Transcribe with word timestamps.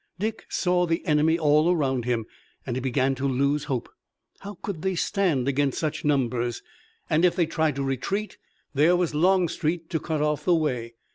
Dick 0.17 0.45
saw 0.49 0.87
the 0.87 1.05
enemy 1.05 1.37
all 1.37 1.71
around 1.71 2.05
him, 2.05 2.25
and 2.65 2.75
he 2.75 2.79
began 2.79 3.13
to 3.13 3.27
lose 3.27 3.65
hope. 3.65 3.87
How 4.39 4.57
could 4.63 4.81
they 4.81 4.95
stand 4.95 5.47
against 5.47 5.77
such 5.77 6.03
numbers? 6.03 6.63
And 7.07 7.23
if 7.23 7.35
they 7.35 7.45
tried 7.45 7.75
to 7.75 7.83
retreat 7.83 8.39
there 8.73 8.95
was 8.95 9.13
Longstreet 9.13 9.91
to 9.91 9.99
cut 9.99 10.23
off 10.23 10.43
the 10.43 10.55
way. 10.55 10.95